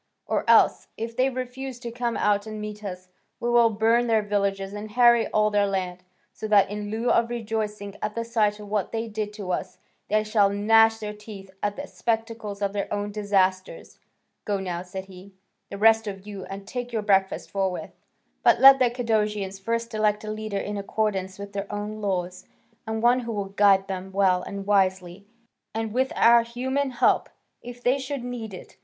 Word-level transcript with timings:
Or 0.25 0.49
else, 0.49 0.87
if 0.97 1.15
they 1.15 1.29
refuse 1.29 1.79
to 1.81 1.91
come 1.91 2.17
out 2.17 2.47
and 2.47 2.59
meet 2.59 2.83
us, 2.83 3.09
we 3.39 3.51
will 3.51 3.69
burn 3.69 4.07
their 4.07 4.23
villages 4.23 4.73
and 4.73 4.89
harry 4.89 5.27
all 5.27 5.51
their 5.51 5.67
land, 5.67 6.01
so 6.33 6.47
that 6.47 6.71
in 6.71 6.89
lieu 6.89 7.11
of 7.11 7.29
rejoicing 7.29 7.95
at 8.01 8.15
the 8.15 8.25
sight 8.25 8.59
of 8.59 8.67
what 8.67 8.91
they 8.91 9.07
did 9.07 9.31
to 9.33 9.51
us, 9.51 9.77
they 10.07 10.23
shall 10.23 10.49
gnash 10.49 10.97
their 10.97 11.13
teeth 11.13 11.51
at 11.61 11.75
the 11.75 11.85
spectacle 11.85 12.49
of 12.59 12.73
their 12.73 12.91
own 12.91 13.11
disasters. 13.11 13.99
Go 14.43 14.59
now," 14.59 14.81
said 14.81 15.05
he, 15.05 15.35
"the 15.69 15.77
rest 15.77 16.07
of 16.07 16.25
you, 16.25 16.45
and 16.45 16.65
take 16.67 16.91
your 16.91 17.03
breakfast 17.03 17.51
forthwith, 17.51 17.91
but 18.41 18.59
let 18.59 18.79
the 18.79 18.89
Cadousians 18.89 19.59
first 19.61 19.93
elect 19.93 20.23
a 20.23 20.31
leader 20.31 20.57
in 20.57 20.77
accordance 20.77 21.37
with 21.37 21.53
their 21.53 21.71
own 21.71 22.01
laws, 22.01 22.47
and 22.87 23.03
one 23.03 23.19
who 23.19 23.31
will 23.31 23.49
guide 23.49 23.87
them 23.87 24.11
well 24.11 24.41
and 24.41 24.65
wisely, 24.65 25.19
by 25.19 25.19
the 25.19 25.25
grace 25.25 25.25
of 25.29 25.73
God, 25.73 25.79
and 25.79 25.93
with 25.93 26.13
our 26.33 26.41
human 26.41 26.89
help, 26.89 27.29
if 27.61 27.83
they 27.83 27.99
should 27.99 28.23
need 28.23 28.51
it. 28.55 28.77